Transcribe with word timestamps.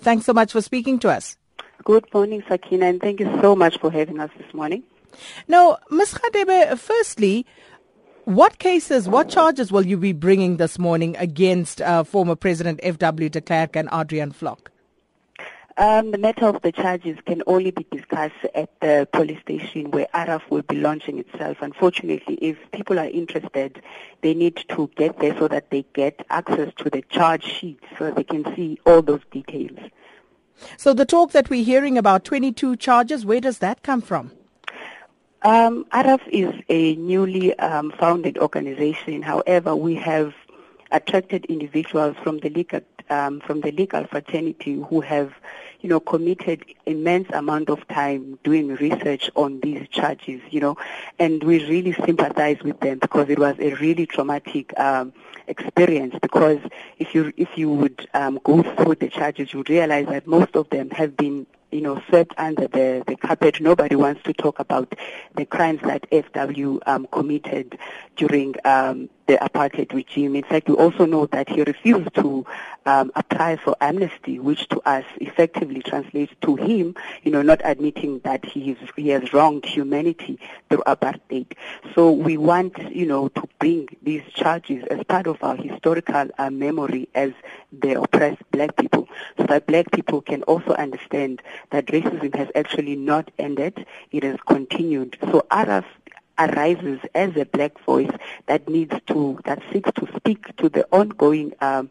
Thanks 0.00 0.26
so 0.26 0.32
much 0.32 0.52
for 0.52 0.62
speaking 0.62 0.98
to 1.00 1.10
us. 1.10 1.36
Good 1.84 2.06
morning, 2.12 2.42
Sakina, 2.48 2.86
and 2.86 3.00
thank 3.00 3.20
you 3.20 3.38
so 3.40 3.54
much 3.54 3.78
for 3.80 3.90
having 3.90 4.20
us 4.20 4.30
this 4.36 4.52
morning. 4.54 4.82
Now, 5.48 5.78
Ms. 5.90 6.14
Radebe, 6.14 6.78
firstly, 6.78 7.46
what 8.24 8.58
cases, 8.58 9.08
what 9.08 9.28
charges 9.28 9.72
will 9.72 9.86
you 9.86 9.96
be 9.96 10.12
bringing 10.12 10.56
this 10.56 10.78
morning 10.78 11.16
against 11.18 11.82
uh, 11.82 12.04
former 12.04 12.36
President 12.36 12.80
F.W. 12.82 13.28
de 13.28 13.40
Klerk 13.40 13.76
and 13.76 13.88
Adrian 13.92 14.32
Vlok? 14.32 14.69
Um, 15.76 16.10
the 16.10 16.18
matter 16.18 16.46
of 16.46 16.60
the 16.62 16.72
charges 16.72 17.16
can 17.24 17.42
only 17.46 17.70
be 17.70 17.86
discussed 17.90 18.34
at 18.54 18.68
the 18.80 19.08
police 19.12 19.40
station 19.40 19.90
where 19.90 20.06
ARAF 20.12 20.42
will 20.50 20.62
be 20.62 20.76
launching 20.76 21.18
itself. 21.18 21.58
Unfortunately, 21.60 22.34
if 22.42 22.58
people 22.72 22.98
are 22.98 23.06
interested, 23.06 23.80
they 24.20 24.34
need 24.34 24.56
to 24.68 24.90
get 24.96 25.18
there 25.20 25.36
so 25.38 25.48
that 25.48 25.70
they 25.70 25.86
get 25.94 26.26
access 26.28 26.72
to 26.78 26.90
the 26.90 27.02
charge 27.02 27.44
sheet 27.44 27.80
so 27.98 28.10
they 28.10 28.24
can 28.24 28.44
see 28.56 28.78
all 28.84 29.00
those 29.00 29.22
details. 29.30 29.78
So 30.76 30.92
the 30.92 31.06
talk 31.06 31.32
that 31.32 31.48
we're 31.48 31.64
hearing 31.64 31.96
about 31.96 32.24
22 32.24 32.76
charges, 32.76 33.24
where 33.24 33.40
does 33.40 33.58
that 33.58 33.82
come 33.82 34.02
from? 34.02 34.32
Um, 35.42 35.86
ARAF 35.92 36.20
is 36.28 36.52
a 36.68 36.96
newly 36.96 37.58
um, 37.58 37.92
founded 37.98 38.36
organization. 38.36 39.22
However, 39.22 39.74
we 39.74 39.94
have 39.94 40.34
attracted 40.90 41.44
individuals 41.46 42.16
from 42.22 42.38
the 42.38 42.50
legal 42.50 42.80
um, 43.10 43.40
from 43.40 43.60
the 43.60 43.72
legal 43.72 44.06
fraternity 44.06 44.74
who 44.88 45.00
have, 45.00 45.34
you 45.80 45.88
know, 45.88 46.00
committed 46.00 46.64
immense 46.86 47.28
amount 47.32 47.68
of 47.68 47.86
time 47.88 48.38
doing 48.44 48.68
research 48.76 49.30
on 49.34 49.60
these 49.60 49.88
charges, 49.88 50.40
you 50.50 50.60
know, 50.60 50.76
and 51.18 51.42
we 51.42 51.66
really 51.68 51.92
sympathize 51.92 52.62
with 52.62 52.80
them 52.80 52.98
because 52.98 53.28
it 53.28 53.38
was 53.38 53.56
a 53.58 53.74
really 53.74 54.06
traumatic 54.06 54.78
um, 54.78 55.12
experience. 55.46 56.14
Because 56.22 56.60
if 56.98 57.14
you 57.14 57.32
if 57.36 57.56
you 57.56 57.70
would 57.70 58.08
um, 58.14 58.40
go 58.44 58.62
through 58.62 58.94
the 58.96 59.08
charges, 59.08 59.52
you 59.52 59.64
realize 59.68 60.06
that 60.06 60.26
most 60.26 60.54
of 60.56 60.68
them 60.70 60.90
have 60.90 61.16
been 61.16 61.46
you 61.70 61.80
know, 61.80 62.02
swept 62.08 62.34
under 62.38 62.66
the, 62.68 63.02
the 63.06 63.16
carpet. 63.16 63.60
Nobody 63.60 63.96
wants 63.96 64.22
to 64.24 64.32
talk 64.32 64.58
about 64.58 64.94
the 65.34 65.46
crimes 65.46 65.80
that 65.82 66.08
FW 66.10 66.80
um, 66.86 67.06
committed 67.10 67.78
during 68.16 68.54
um, 68.64 69.08
the 69.26 69.36
apartheid 69.36 69.92
regime. 69.92 70.34
In 70.34 70.42
fact, 70.42 70.68
we 70.68 70.74
also 70.74 71.06
know 71.06 71.26
that 71.26 71.48
he 71.48 71.62
refused 71.62 72.12
to 72.16 72.44
um, 72.84 73.12
apply 73.14 73.56
for 73.56 73.76
amnesty, 73.80 74.40
which 74.40 74.68
to 74.70 74.80
us 74.80 75.04
effectively 75.20 75.82
translates 75.82 76.32
to 76.40 76.56
him, 76.56 76.96
you 77.22 77.30
know, 77.30 77.42
not 77.42 77.60
admitting 77.64 78.18
that 78.24 78.44
he, 78.44 78.72
is, 78.72 78.78
he 78.96 79.10
has 79.10 79.32
wronged 79.32 79.64
humanity 79.64 80.40
through 80.68 80.82
apartheid. 80.86 81.46
So 81.94 82.10
we 82.10 82.36
want, 82.36 82.76
you 82.92 83.06
know, 83.06 83.28
to 83.28 83.48
bring 83.60 83.88
these 84.02 84.22
charges 84.34 84.84
as 84.90 85.04
part 85.04 85.28
of 85.28 85.36
our 85.42 85.56
historical 85.56 86.28
uh, 86.36 86.50
memory 86.50 87.08
as 87.14 87.30
the 87.72 88.00
oppressed 88.00 88.42
black 88.50 88.76
people, 88.76 89.08
so 89.36 89.44
that 89.44 89.66
black 89.66 89.90
people 89.92 90.20
can 90.20 90.42
also 90.44 90.72
understand 90.72 91.42
that 91.70 91.86
racism 91.86 92.34
has 92.34 92.48
actually 92.54 92.96
not 92.96 93.30
ended, 93.38 93.86
it 94.10 94.22
has 94.22 94.38
continued. 94.46 95.16
So 95.30 95.46
ARAF 95.50 95.84
arises 96.38 97.00
as 97.14 97.36
a 97.36 97.44
black 97.44 97.78
voice 97.84 98.10
that 98.46 98.68
needs 98.68 98.94
to, 99.06 99.38
that 99.44 99.62
seeks 99.72 99.90
to 99.92 100.08
speak 100.16 100.56
to 100.56 100.68
the 100.68 100.86
ongoing 100.90 101.52
um, 101.60 101.90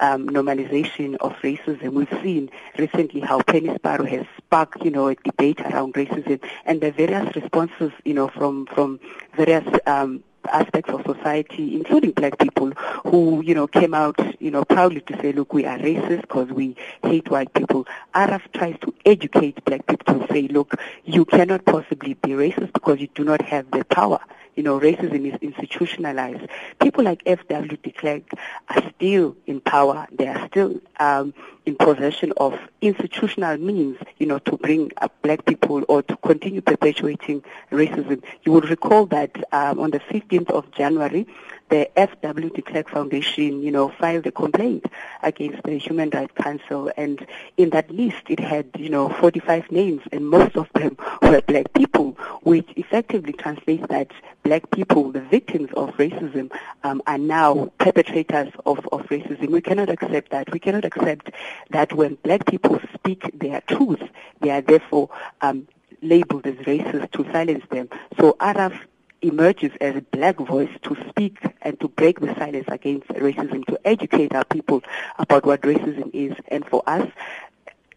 um, 0.00 0.28
normalization 0.28 1.16
of 1.16 1.32
racism. 1.42 1.92
We've 1.92 2.22
seen 2.22 2.50
recently 2.78 3.20
how 3.20 3.42
Penny 3.42 3.74
Sparrow 3.74 4.06
has 4.06 4.26
sparked, 4.38 4.82
you 4.82 4.90
know, 4.90 5.08
a 5.08 5.14
debate 5.14 5.60
around 5.60 5.94
racism 5.94 6.40
and 6.64 6.80
the 6.80 6.90
various 6.90 7.36
responses, 7.36 7.92
you 8.04 8.14
know, 8.14 8.28
from 8.28 8.66
from 8.66 8.98
various 9.36 9.66
um, 9.86 10.24
aspects 10.48 10.90
of 10.90 11.02
society, 11.04 11.74
including 11.76 12.12
black 12.12 12.38
people, 12.38 12.70
who, 13.04 13.42
you 13.42 13.54
know, 13.54 13.66
came 13.66 13.94
out, 13.94 14.18
you 14.40 14.50
know, 14.50 14.64
proudly 14.64 15.00
to 15.02 15.20
say, 15.20 15.32
look, 15.32 15.52
we 15.52 15.64
are 15.64 15.78
racist 15.78 16.22
because 16.22 16.48
we 16.50 16.76
hate 17.02 17.30
white 17.30 17.52
people. 17.54 17.86
ARAF 18.14 18.42
tries 18.52 18.78
to 18.80 18.94
educate 19.04 19.64
black 19.64 19.86
people 19.86 20.20
to 20.20 20.32
say, 20.32 20.48
look, 20.48 20.74
you 21.04 21.24
cannot 21.24 21.64
possibly 21.64 22.14
be 22.14 22.30
racist 22.30 22.72
because 22.72 23.00
you 23.00 23.08
do 23.14 23.24
not 23.24 23.42
have 23.42 23.70
the 23.70 23.84
power 23.84 24.20
you 24.54 24.62
know, 24.62 24.78
racism 24.78 25.32
is 25.32 25.38
institutionalized. 25.40 26.46
People 26.80 27.04
like 27.04 27.22
F.W. 27.26 27.76
de 27.76 27.90
Klerk 27.92 28.22
are 28.68 28.90
still 28.96 29.36
in 29.46 29.60
power. 29.60 30.06
They 30.12 30.26
are 30.26 30.46
still 30.48 30.80
um, 30.98 31.32
in 31.66 31.76
possession 31.76 32.32
of 32.36 32.58
institutional 32.80 33.56
means, 33.58 33.98
you 34.18 34.26
know, 34.26 34.38
to 34.40 34.56
bring 34.56 34.90
up 34.98 35.12
black 35.22 35.44
people 35.44 35.84
or 35.88 36.02
to 36.02 36.16
continue 36.18 36.60
perpetuating 36.60 37.42
racism. 37.70 38.22
You 38.44 38.52
will 38.52 38.62
recall 38.62 39.06
that 39.06 39.36
um, 39.52 39.78
on 39.78 39.90
the 39.90 40.00
15th 40.00 40.50
of 40.50 40.70
January, 40.72 41.26
the 41.70 41.88
FW 41.96 42.52
de 42.52 42.62
Klerk 42.62 42.90
Foundation, 42.90 43.62
you 43.62 43.70
know, 43.70 43.88
filed 43.88 44.26
a 44.26 44.32
complaint 44.32 44.84
against 45.22 45.62
the 45.62 45.78
Human 45.78 46.10
Rights 46.10 46.32
Council, 46.34 46.90
and 46.96 47.24
in 47.56 47.70
that 47.70 47.90
list 47.90 48.22
it 48.28 48.40
had, 48.40 48.68
you 48.76 48.88
know, 48.88 49.08
45 49.08 49.70
names, 49.70 50.02
and 50.12 50.28
most 50.28 50.56
of 50.56 50.68
them 50.74 50.96
were 51.22 51.40
black 51.42 51.72
people, 51.72 52.12
which 52.42 52.68
effectively 52.76 53.32
translates 53.32 53.86
that 53.88 54.10
black 54.42 54.70
people, 54.70 55.12
the 55.12 55.20
victims 55.20 55.70
of 55.76 55.90
racism, 55.96 56.50
um, 56.82 57.00
are 57.06 57.18
now 57.18 57.70
perpetrators 57.78 58.52
of, 58.66 58.78
of 58.90 59.02
racism. 59.06 59.50
We 59.50 59.60
cannot 59.60 59.88
accept 59.90 60.30
that. 60.32 60.50
We 60.52 60.58
cannot 60.58 60.84
accept 60.84 61.30
that 61.70 61.92
when 61.92 62.16
black 62.16 62.46
people 62.46 62.80
speak 62.94 63.30
their 63.38 63.60
truth, 63.62 64.02
they 64.40 64.50
are 64.50 64.60
therefore 64.60 65.08
um, 65.40 65.68
labeled 66.02 66.46
as 66.46 66.54
racist 66.66 67.12
to 67.12 67.32
silence 67.32 67.64
them. 67.70 67.88
So 68.18 68.36
ARAF 68.40 68.78
emerges 69.22 69.72
as 69.80 69.96
a 69.96 70.00
black 70.00 70.36
voice 70.36 70.70
to 70.82 70.96
speak 71.08 71.38
and 71.62 71.78
to 71.80 71.88
break 71.88 72.20
the 72.20 72.34
silence 72.34 72.66
against 72.68 73.08
racism, 73.08 73.64
to 73.66 73.78
educate 73.84 74.34
our 74.34 74.44
people 74.44 74.82
about 75.18 75.44
what 75.44 75.62
racism 75.62 76.10
is. 76.12 76.36
And 76.48 76.66
for 76.66 76.82
us, 76.86 77.08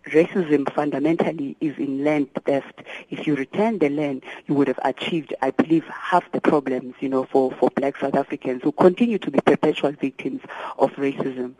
racism 0.05 0.71
fundamentally 0.73 1.55
is 1.61 1.77
in 1.77 2.03
land 2.03 2.29
theft. 2.45 2.81
If 3.09 3.25
you 3.25 3.35
return 3.35 3.79
the 3.79 3.89
land, 3.89 4.23
you 4.47 4.55
would 4.55 4.67
have 4.67 4.79
achieved, 4.83 5.33
I 5.41 5.51
believe, 5.51 5.85
half 5.85 6.29
the 6.31 6.41
problems, 6.41 6.95
you 6.99 7.09
know, 7.09 7.25
for, 7.25 7.51
for 7.53 7.69
black 7.71 7.97
South 7.97 8.15
Africans 8.15 8.61
who 8.63 8.71
continue 8.71 9.17
to 9.19 9.31
be 9.31 9.39
perpetual 9.39 9.91
victims 9.91 10.41
of 10.77 10.91
racism. 10.93 11.53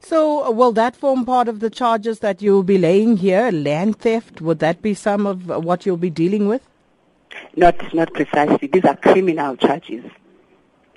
So, 0.00 0.50
will 0.50 0.72
that 0.72 0.94
form 0.94 1.24
part 1.24 1.48
of 1.48 1.60
the 1.60 1.70
charges 1.70 2.18
that 2.18 2.42
you'll 2.42 2.62
be 2.62 2.76
laying 2.76 3.16
here? 3.16 3.50
Land 3.50 3.98
theft? 3.98 4.40
Would 4.40 4.58
that 4.58 4.82
be 4.82 4.92
some 4.92 5.26
of 5.26 5.46
what 5.46 5.86
you'll 5.86 5.96
be 5.96 6.10
dealing 6.10 6.46
with? 6.46 6.68
Not, 7.56 7.94
not 7.94 8.12
precisely. 8.12 8.68
These 8.68 8.84
are 8.84 8.96
criminal 8.96 9.56
charges. 9.56 10.04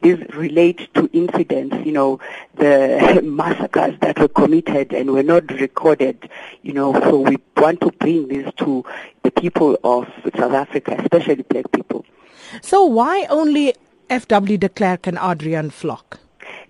These 0.01 0.19
relate 0.33 0.93
to 0.93 1.09
incidents, 1.11 1.75
you 1.85 1.91
know, 1.91 2.19
the 2.55 3.21
massacres 3.23 3.95
that 4.01 4.19
were 4.19 4.27
committed 4.27 4.93
and 4.93 5.11
were 5.11 5.23
not 5.23 5.49
recorded, 5.51 6.29
you 6.61 6.73
know, 6.73 6.93
so 7.01 7.21
we 7.21 7.37
want 7.55 7.81
to 7.81 7.91
bring 7.91 8.27
this 8.27 8.51
to 8.57 8.85
the 9.23 9.31
people 9.31 9.77
of 9.83 10.07
South 10.37 10.53
Africa, 10.53 10.95
especially 10.99 11.41
black 11.43 11.71
people. 11.71 12.05
So 12.61 12.85
why 12.85 13.25
only 13.29 13.73
F.W. 14.09 14.57
de 14.57 14.69
Klerk 14.69 15.07
and 15.07 15.17
Adrian 15.17 15.71
Vlok? 15.71 16.19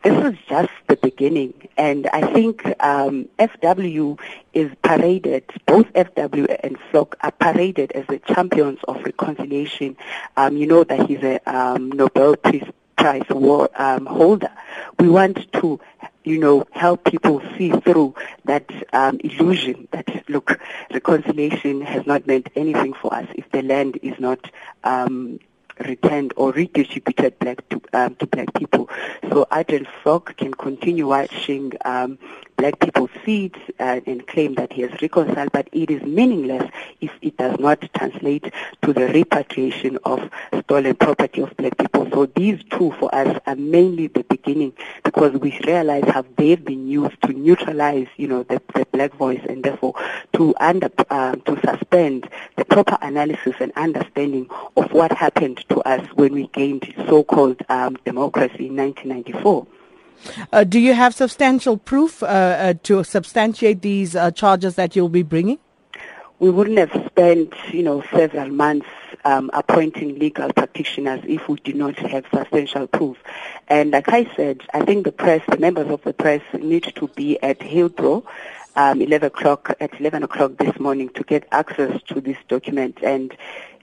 This 0.04 0.34
is 0.34 0.40
just 0.48 0.72
the 0.88 0.96
beginning, 0.96 1.54
and 1.76 2.08
I 2.08 2.32
think 2.32 2.66
um, 2.82 3.28
FW 3.40 4.20
is 4.54 4.72
paraded, 4.84 5.44
both 5.66 5.92
FW 5.94 6.56
and 6.64 6.78
Vlok 6.92 7.16
are 7.22 7.32
paraded 7.32 7.92
as 7.94 8.06
the 8.08 8.20
champions 8.20 8.80
of 8.88 9.04
reconciliation. 9.04 9.98
Um, 10.38 10.56
you 10.56 10.68
know 10.68 10.84
that 10.84 11.10
he's 11.10 11.24
a 11.24 11.40
um, 11.52 11.92
Nobel 11.92 12.36
Peace 12.38 12.64
Prize 12.96 13.28
war, 13.30 13.70
um, 13.76 14.06
holder. 14.06 14.52
We 15.00 15.10
want 15.10 15.52
to 15.54 15.80
you 16.28 16.38
know, 16.38 16.66
help 16.72 17.06
people 17.06 17.42
see 17.58 17.72
through 17.72 18.14
that 18.44 18.70
um, 18.92 19.18
illusion 19.24 19.88
that, 19.92 20.30
look, 20.30 20.60
reconciliation 20.94 21.82
has 21.82 22.06
not 22.06 22.28
meant 22.28 22.50
anything 22.56 22.94
for 22.94 23.14
us 23.14 23.26
if 23.36 23.50
the 23.52 23.62
land 23.62 23.98
is 24.04 24.20
not 24.20 24.52
um, 24.84 25.40
returned 25.80 26.34
or 26.36 26.52
redistributed 26.52 27.38
black 27.40 27.68
to, 27.70 27.82
um, 27.94 28.16
to 28.16 28.28
black 28.28 28.54
people. 28.54 28.90
So 29.30 29.48
Adrian 29.54 29.88
Vlok 30.04 30.36
can 30.38 30.54
continue 30.54 31.08
watching 31.08 31.74
um, 31.86 32.18
black 32.58 32.80
people 32.80 33.10
see 33.24 33.52
uh, 33.80 34.02
and 34.06 34.26
claim 34.28 34.56
that 34.56 34.74
he 34.74 34.82
has 34.82 34.92
reconciled, 35.02 35.52
but 35.52 35.70
it 35.72 35.92
is 35.92 36.02
meaningless 36.02 36.70
if 37.02 37.12
it 37.22 37.38
does 37.38 37.58
not 37.60 37.82
translate 37.94 38.52
to 38.82 38.94
the 38.94 39.08
repatriation 39.08 39.98
of 40.06 40.30
stolen 40.64 40.96
property 40.96 41.42
of 41.42 41.56
black 41.58 41.78
people. 41.78 42.10
So 42.12 42.26
these 42.26 42.64
two 42.72 42.92
for 43.00 43.14
us 43.14 43.40
are 43.46 43.56
mainly 43.56 44.08
the 44.08 44.24
beginning 44.24 44.74
because 45.04 45.34
we 45.34 45.60
realize 45.66 46.04
how 46.06 46.26
they've 46.38 46.64
been 46.64 46.88
used 46.88 47.22
to 47.24 47.34
neutralize, 47.34 48.08
you 48.18 48.28
know, 48.28 48.44
the, 48.44 48.62
the 48.74 48.86
black 48.92 49.14
voice 49.14 49.42
and 49.48 49.64
therefore 49.64 49.94
to 50.34 50.56
under, 50.60 50.90
um, 51.12 51.42
to 51.42 51.60
suspend 51.88 52.30
the 52.56 52.66
proper 52.66 52.98
analysis 53.02 53.56
and 53.60 53.72
understanding 53.76 54.48
of 54.76 54.92
what 54.92 55.12
happened 55.12 55.64
to 55.70 55.80
us 55.82 56.06
when 56.16 56.34
we 56.34 56.48
gained 56.48 56.94
so-called 57.08 57.62
um, 57.70 57.98
democracy 58.06 58.68
in 58.68 58.76
1994. 58.76 59.68
Uh, 60.52 60.64
do 60.64 60.80
you 60.80 60.94
have 60.94 61.14
substantial 61.14 61.78
proof 61.78 62.24
uh, 62.24 62.26
uh, 62.26 62.74
to 62.84 63.04
substantiate 63.04 63.82
these 63.82 64.16
uh, 64.16 64.32
charges 64.32 64.76
that 64.76 64.96
you'll 64.96 65.10
be 65.10 65.24
bringing? 65.24 65.60
We 66.40 66.50
wouldn't 66.50 66.78
have 66.78 66.92
spent, 67.08 67.54
you 67.72 67.84
know, 67.84 68.04
several 68.12 68.50
months 68.50 68.88
um, 69.26 69.50
appointing 69.54 70.20
legal 70.20 70.52
practitioners 70.54 71.22
if 71.28 71.48
we 71.48 71.58
did 71.58 71.76
not 71.76 71.98
have 71.98 72.26
substantial 72.32 72.88
proof. 72.88 73.18
And 73.70 73.92
like 73.92 74.10
I 74.10 74.30
said, 74.36 74.62
I 74.74 74.86
think 74.86 75.06
the 75.06 75.12
press, 75.12 75.42
the 75.48 75.58
members 75.58 75.90
of 75.90 76.04
the 76.04 76.14
press, 76.14 76.42
need 76.54 76.84
to 76.96 77.08
be 77.10 77.42
at 77.42 77.60
Hillbrow 77.60 78.24
um, 78.78 79.02
11 79.02 79.28
o'clock 79.28 79.76
at 79.80 80.00
11 80.00 80.24
o'clock 80.24 80.58
this 80.58 80.80
morning 80.80 81.10
to 81.10 81.24
get 81.24 81.48
access 81.52 82.02
to 82.04 82.22
this 82.22 82.38
document 82.48 83.00
and 83.04 83.36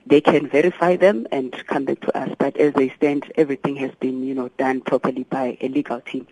they 0.07 0.21
can 0.21 0.49
verify 0.49 0.97
them 0.97 1.27
and 1.33 1.53
come 1.67 1.85
back 1.85 2.01
to 2.01 2.17
us. 2.17 2.31
But 2.39 2.57
as 2.57 2.73
they 2.75 2.91
stand, 2.91 3.31
everything 3.37 3.77
has 3.77 3.91
been, 4.01 4.23
you 4.23 4.35
know, 4.35 4.49
done 4.57 4.81
properly 4.83 5.25
by 5.25 5.59
a 5.61 5.69
legal 5.69 6.01
team. 6.01 6.27